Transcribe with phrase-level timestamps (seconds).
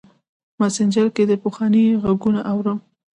[0.59, 1.67] مسینجر کې دې پخوا
[2.01, 2.79] غـــــــږونه اورم